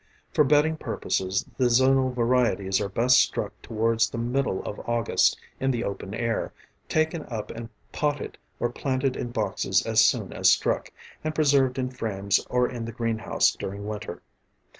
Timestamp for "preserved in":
11.35-11.91